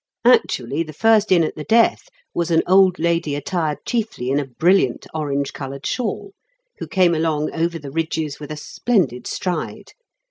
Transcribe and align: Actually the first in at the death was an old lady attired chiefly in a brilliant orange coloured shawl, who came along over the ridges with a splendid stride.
Actually 0.25 0.81
the 0.81 0.93
first 0.93 1.31
in 1.31 1.43
at 1.43 1.55
the 1.55 1.63
death 1.63 2.09
was 2.33 2.49
an 2.49 2.63
old 2.65 2.97
lady 2.97 3.35
attired 3.35 3.77
chiefly 3.85 4.31
in 4.31 4.39
a 4.39 4.47
brilliant 4.47 5.05
orange 5.13 5.53
coloured 5.53 5.85
shawl, 5.85 6.31
who 6.79 6.87
came 6.87 7.13
along 7.13 7.53
over 7.53 7.77
the 7.77 7.91
ridges 7.91 8.39
with 8.39 8.49
a 8.49 8.57
splendid 8.57 9.27
stride. 9.27 9.91